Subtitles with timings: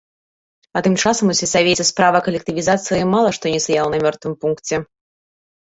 [0.75, 4.85] А тым часам у сельсавеце справа калектывізацыі мала што не стаяла на мёртвым пункце.